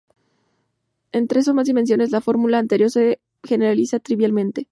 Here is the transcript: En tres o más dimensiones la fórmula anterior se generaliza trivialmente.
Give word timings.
En 1.11 1.27
tres 1.27 1.47
o 1.47 1.53
más 1.53 1.67
dimensiones 1.67 2.09
la 2.09 2.21
fórmula 2.21 2.57
anterior 2.57 2.89
se 2.89 3.21
generaliza 3.43 3.99
trivialmente. 3.99 4.59